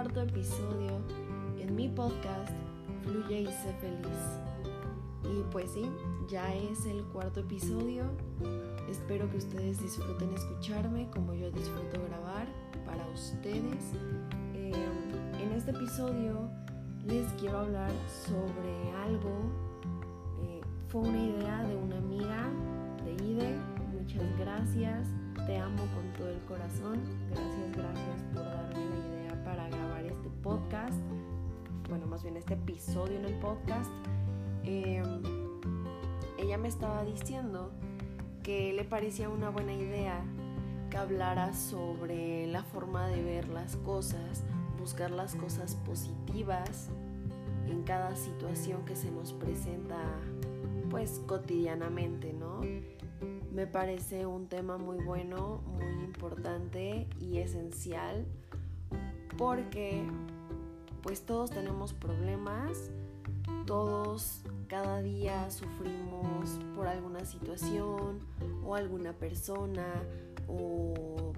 [0.00, 0.98] cuarto episodio
[1.58, 2.54] en mi podcast
[3.02, 4.40] Fluye y sé feliz.
[5.24, 5.84] Y pues sí,
[6.26, 8.04] ya es el cuarto episodio.
[8.88, 12.46] Espero que ustedes disfruten escucharme como yo disfruto grabar
[12.86, 13.92] para ustedes.
[14.54, 14.72] Em,
[15.38, 16.48] en este episodio
[17.04, 17.90] les quiero hablar
[18.26, 19.52] sobre algo.
[20.44, 22.48] Eh, fue una idea de una amiga
[23.04, 23.54] de IDE.
[23.92, 25.08] Muchas gracias.
[25.46, 26.98] Te amo con todo el corazón.
[27.28, 28.19] Gracias, gracias
[31.90, 33.90] Bueno, más bien este episodio en el podcast.
[34.62, 35.20] Em,
[36.38, 37.72] ella me estaba diciendo
[38.44, 40.22] que le parecía una buena idea
[40.88, 44.44] que hablara sobre la forma de ver las cosas,
[44.78, 46.90] buscar las cosas positivas
[47.66, 49.98] en cada situación que se nos presenta
[50.90, 52.60] pues cotidianamente, ¿no?
[53.52, 58.26] Me parece un tema muy bueno, muy importante y esencial
[59.36, 60.04] porque
[61.02, 62.90] pues todos tenemos problemas,
[63.66, 68.20] todos cada día sufrimos por alguna situación
[68.64, 69.86] o alguna persona
[70.46, 71.32] o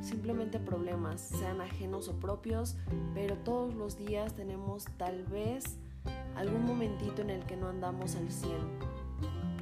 [0.00, 2.76] simplemente problemas, sean ajenos o propios,
[3.14, 5.78] pero todos los días tenemos tal vez
[6.36, 8.52] algún momentito en el que no andamos al 100.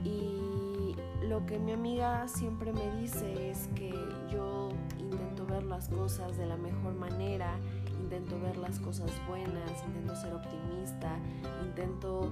[0.04, 0.94] Y
[1.26, 3.90] lo que mi amiga siempre me dice es que
[4.30, 7.58] yo intento ver las cosas de la mejor manera,
[8.00, 11.18] intento ver las cosas buenas, intento ser optimista,
[11.64, 12.30] intento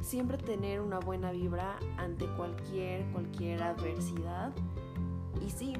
[0.00, 4.52] siempre tener una buena vibra ante cualquier, cualquier adversidad.
[5.44, 5.74] Y sí,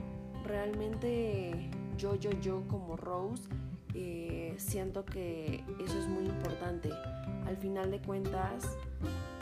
[0.45, 3.49] realmente yo, yo, yo como Rose,
[3.95, 6.91] eh, siento que eso es muy importante.
[7.47, 8.77] Al final de cuentas,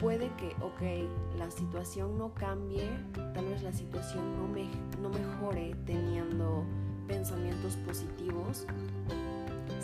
[0.01, 2.89] puede que, ok, la situación no cambie,
[3.35, 4.69] tal vez la situación no, me,
[5.03, 6.65] no mejore teniendo
[7.09, 8.67] pensamientos positivos.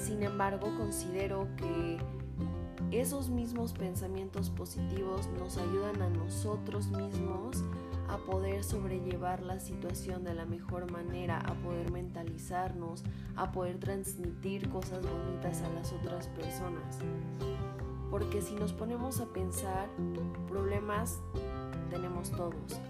[0.02, 1.98] Sin embargo, considero que
[2.90, 7.62] esos mismos pensamientos positivos nos ayudan a nosotros mismos
[8.08, 13.04] a poder sobrellevar la situación de la mejor manera, a poder mentalizarnos,
[13.36, 16.98] a poder transmitir cosas bonitas a las otras personas.
[18.10, 19.88] Porque si nos ponemos a pensar,
[20.48, 21.20] problemas
[21.90, 22.80] tenemos todos.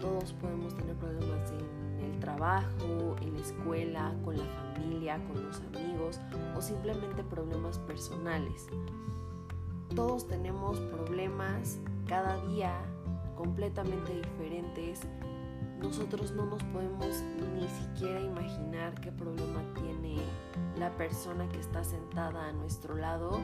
[0.00, 5.60] Todos podemos tener problemas en el trabajo, en la escuela, con la familia, con los
[5.60, 6.20] amigos
[6.56, 8.68] o simplemente problemas personales.
[9.94, 12.72] Todos tenemos problemas cada día
[13.36, 15.00] completamente diferentes.
[15.80, 17.22] Nosotros no nos podemos
[17.54, 20.16] ni siquiera imaginar qué problema tiene
[20.78, 23.40] la persona que está sentada a nuestro lado.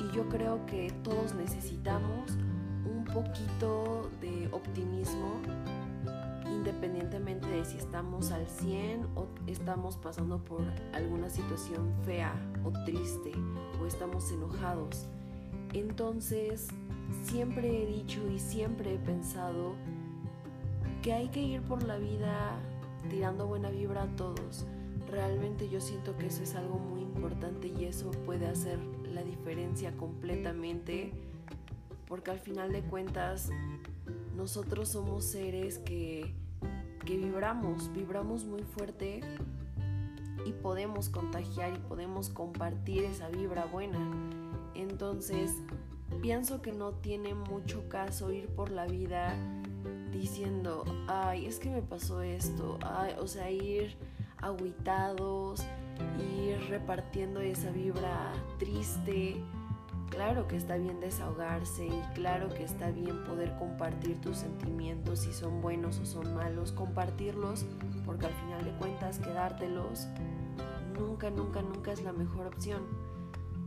[0.00, 2.36] Y yo creo que todos necesitamos
[2.84, 5.40] un poquito de optimismo
[6.64, 10.62] independientemente de si estamos al 100 o estamos pasando por
[10.94, 13.32] alguna situación fea o triste
[13.82, 15.04] o estamos enojados.
[15.74, 16.68] Entonces,
[17.24, 19.74] siempre he dicho y siempre he pensado
[21.02, 22.58] que hay que ir por la vida
[23.10, 24.64] tirando buena vibra a todos.
[25.10, 28.78] Realmente yo siento que eso es algo muy importante y eso puede hacer
[29.12, 31.12] la diferencia completamente
[32.08, 33.50] porque al final de cuentas
[34.34, 36.34] nosotros somos seres que,
[37.04, 39.20] que vibramos, vibramos muy fuerte
[40.44, 43.98] y podemos contagiar y podemos compartir esa vibra buena.
[44.74, 45.52] Entonces,
[46.20, 49.36] pienso que no tiene mucho caso ir por la vida
[50.12, 52.78] diciendo, ay, es que me pasó esto,
[53.18, 53.96] o sea, ir
[54.38, 55.64] aguitados,
[56.18, 59.36] ir repartiendo esa vibra triste.
[60.10, 65.32] Claro que está bien desahogarse y claro que está bien poder compartir tus sentimientos, si
[65.32, 67.66] son buenos o son malos, compartirlos,
[68.06, 70.06] porque al final de cuentas quedártelos
[70.98, 72.82] nunca, nunca, nunca es la mejor opción.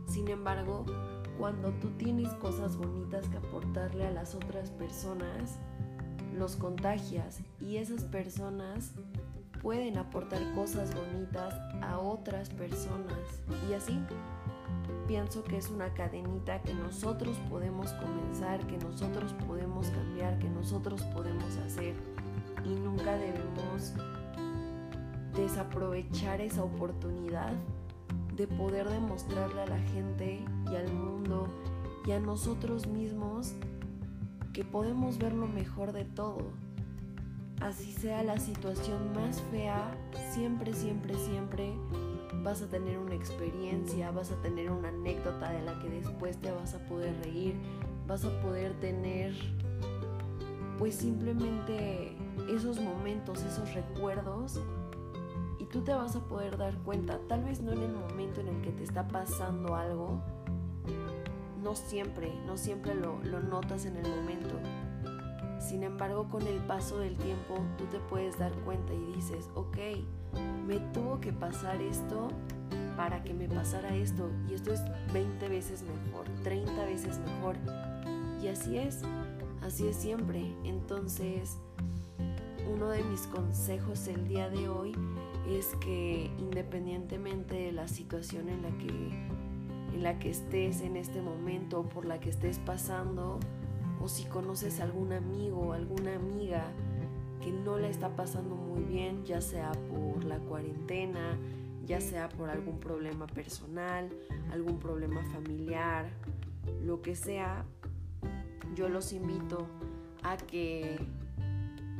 [0.06, 0.86] Sin embargo,
[1.38, 5.58] cuando tú tienes cosas bonitas que aportarle a las otras personas,
[6.36, 8.92] los contagias y esas personas
[9.62, 13.18] pueden aportar cosas bonitas a otras personas.
[13.68, 13.98] Y así
[15.08, 21.02] pienso que es una cadenita que nosotros podemos comenzar, que nosotros podemos cambiar, que nosotros
[21.14, 21.94] podemos hacer.
[22.64, 23.94] Y nunca debemos
[25.34, 27.52] desaprovechar esa oportunidad
[28.36, 31.48] de poder demostrarle a la gente y al mundo
[32.06, 33.54] y a nosotros mismos
[34.52, 36.52] que podemos ver lo mejor de todo.
[37.60, 39.90] Así sea la situación más fea,
[40.32, 41.72] siempre, siempre, siempre
[42.42, 46.50] vas a tener una experiencia, vas a tener una anécdota de la que después te
[46.50, 47.54] vas a poder reír,
[48.06, 49.34] vas a poder tener
[50.78, 52.16] pues simplemente
[52.48, 54.60] esos momentos, esos recuerdos
[55.58, 58.48] y tú te vas a poder dar cuenta, tal vez no en el momento en
[58.48, 60.20] el que te está pasando algo,
[61.62, 64.54] no siempre, no siempre lo, lo notas en el momento.
[65.68, 69.76] Sin embargo, con el paso del tiempo, tú te puedes dar cuenta y dices, ok,
[70.66, 72.28] me tuvo que pasar esto
[72.96, 74.80] para que me pasara esto y esto es
[75.12, 77.56] 20 veces mejor, 30 veces mejor.
[78.42, 79.02] Y así es,
[79.60, 80.54] así es siempre.
[80.64, 81.58] Entonces,
[82.72, 84.96] uno de mis consejos el día de hoy
[85.50, 89.38] es que independientemente de la situación en la que
[89.94, 93.38] en la que estés en este momento, por la que estés pasando,
[94.00, 96.72] o si conoces algún amigo o alguna amiga
[97.40, 101.38] que no la está pasando muy bien, ya sea por la cuarentena,
[101.86, 104.08] ya sea por algún problema personal,
[104.52, 106.10] algún problema familiar,
[106.84, 107.64] lo que sea,
[108.74, 109.66] yo los invito
[110.22, 110.98] a que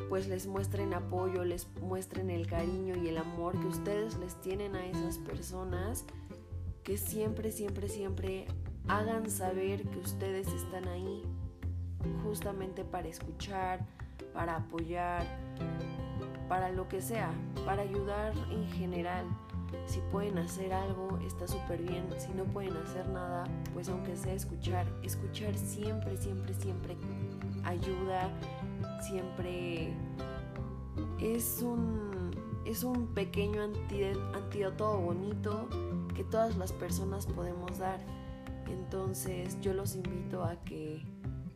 [0.09, 4.75] pues les muestren apoyo, les muestren el cariño y el amor que ustedes les tienen
[4.75, 6.05] a esas personas,
[6.83, 8.47] que siempre, siempre, siempre
[8.89, 11.23] hagan saber que ustedes están ahí
[12.23, 13.81] justamente para escuchar,
[14.33, 15.25] para apoyar,
[16.49, 17.31] para lo que sea,
[17.65, 19.27] para ayudar en general.
[19.87, 22.09] Si pueden hacer algo, está súper bien.
[22.19, 26.97] Si no pueden hacer nada, pues aunque sea escuchar, escuchar siempre, siempre, siempre
[27.65, 28.31] ayuda,
[29.03, 29.93] siempre
[31.21, 32.31] es un,
[32.65, 35.69] es un pequeño antídoto bonito
[36.15, 38.01] que todas las personas podemos dar.
[38.67, 41.03] Entonces yo los invito a que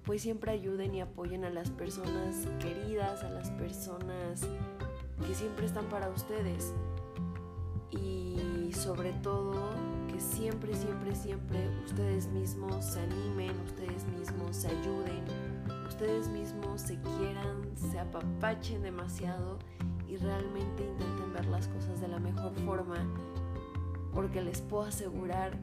[0.05, 4.43] pues siempre ayuden y apoyen a las personas queridas, a las personas
[5.27, 6.73] que siempre están para ustedes.
[7.91, 9.71] Y sobre todo
[10.09, 15.25] que siempre, siempre, siempre ustedes mismos se animen, ustedes mismos se ayuden,
[15.87, 19.59] ustedes mismos se quieran, se apapachen demasiado
[20.09, 22.97] y realmente intenten ver las cosas de la mejor forma,
[24.13, 25.59] porque les puedo asegurar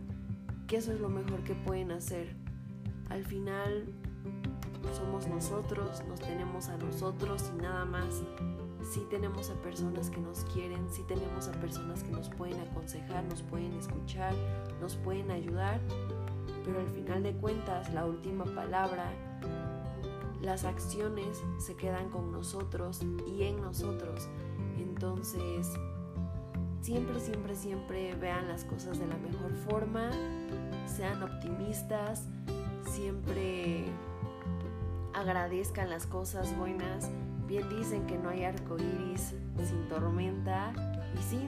[0.68, 2.36] que eso es lo mejor que pueden hacer.
[3.10, 3.88] Al final
[4.94, 8.22] somos nosotros, nos tenemos a nosotros y nada más.
[8.92, 13.24] Sí tenemos a personas que nos quieren, sí tenemos a personas que nos pueden aconsejar,
[13.26, 14.34] nos pueden escuchar,
[14.82, 15.80] nos pueden ayudar,
[16.66, 19.12] pero al final de cuentas la última palabra,
[20.42, 24.30] las acciones se quedan con nosotros y en nosotros.
[24.78, 25.74] Entonces,
[26.82, 30.10] siempre, siempre, siempre vean las cosas de la mejor forma,
[30.88, 32.28] sean optimistas,
[32.86, 33.86] siempre
[35.14, 37.10] agradezcan las cosas buenas.
[37.48, 40.72] Bien dicen que no hay arco iris sin tormenta.
[41.18, 41.48] Y sí,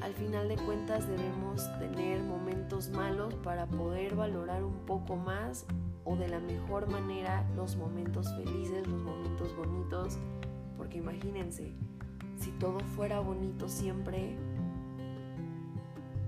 [0.00, 5.66] al final de cuentas debemos tener momentos malos para poder valorar un poco más
[6.04, 10.18] o de la mejor manera los momentos felices, los momentos bonitos.
[10.76, 11.72] Porque imagínense,
[12.38, 14.36] si todo fuera bonito siempre,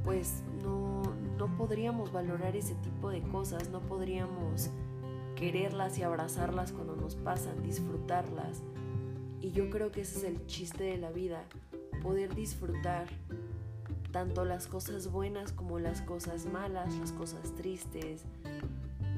[0.04, 1.02] pues no,
[1.36, 4.70] no podríamos valorar ese tipo de cosas, no podríamos
[5.44, 8.62] quererlas y abrazarlas cuando nos pasan, disfrutarlas.
[9.42, 11.44] Y yo creo que ese es el chiste de la vida,
[12.02, 13.08] poder disfrutar
[14.10, 18.22] tanto las cosas buenas como las cosas malas, las cosas tristes,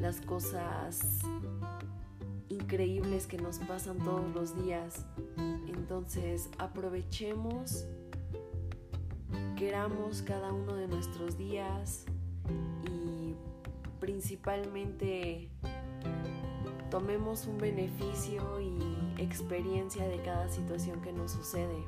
[0.01, 1.21] las cosas
[2.49, 5.07] increíbles que nos pasan todos los días.
[5.69, 7.87] Entonces aprovechemos,
[9.57, 12.05] queramos cada uno de nuestros días
[12.85, 13.37] y
[14.01, 15.51] principalmente
[16.97, 21.85] tomemos un beneficio y experiencia de cada situación que nos sucede.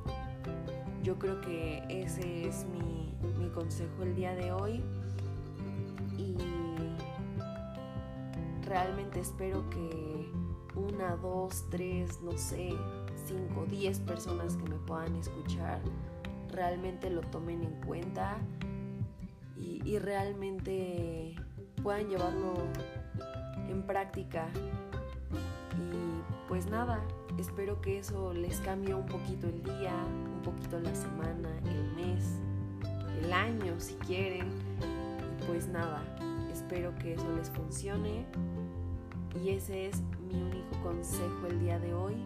[1.03, 4.85] Yo creo que ese es mi, mi consejo el día de hoy
[6.19, 6.37] y
[8.67, 10.31] realmente espero que
[10.75, 12.75] una, dos, tres, no sé,
[13.25, 15.81] cinco, diez personas que me puedan escuchar
[16.53, 18.37] realmente lo tomen en cuenta
[19.57, 21.35] y, y realmente
[21.83, 22.53] puedan llevarlo
[23.71, 24.50] en práctica
[26.59, 27.00] pues nada,
[27.38, 29.95] espero que eso les cambie un poquito el día,
[30.35, 32.41] un poquito la semana, el mes,
[33.23, 34.49] el año si quieren.
[35.47, 36.03] Pues nada,
[36.53, 38.27] espero que eso les funcione.
[39.41, 42.17] Y ese es mi único consejo el día de hoy.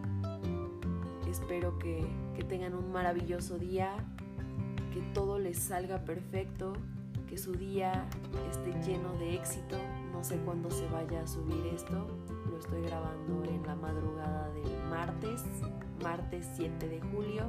[1.28, 2.02] Espero que,
[2.34, 3.92] que tengan un maravilloso día,
[4.94, 6.72] que todo les salga perfecto,
[7.28, 8.08] que su día
[8.50, 9.76] esté lleno de éxito.
[10.10, 12.06] No sé cuándo se vaya a subir esto,
[15.22, 15.42] martes,
[16.02, 17.44] martes 7 de julio.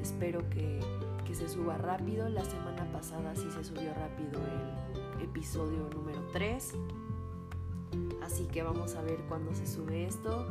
[0.00, 0.80] Espero que,
[1.26, 2.28] que se suba rápido.
[2.28, 4.40] La semana pasada sí se subió rápido
[5.18, 6.74] el episodio número 3.
[8.22, 10.46] Así que vamos a ver cuándo se sube esto.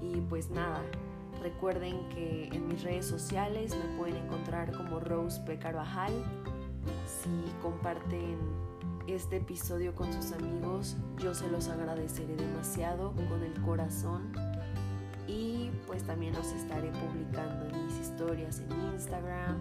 [0.00, 0.82] Y pues nada,
[1.40, 5.58] Recuerden que en mis redes sociales me pueden encontrar como Rose P.
[5.58, 6.12] Carvajal.
[7.04, 8.38] Si comparten
[9.08, 14.51] este episodio con sus amigos, yo se los agradeceré demasiado con el corazón.
[15.86, 19.58] Pues también los estaré publicando en mis historias en Instagram.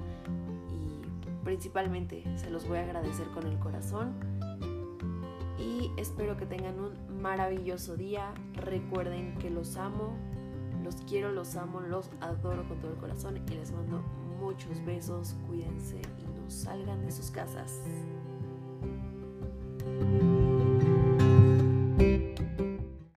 [0.72, 4.14] Y principalmente se los voy a agradecer con el corazón.
[5.58, 8.34] Y espero que tengan un maravilloso día.
[8.56, 10.16] Recuerden que los amo,
[10.84, 14.02] los quiero, los amo, los adoro con todo el corazón y les mando
[14.40, 15.36] muchos besos.
[15.48, 17.80] Cuídense y no salgan de sus casas.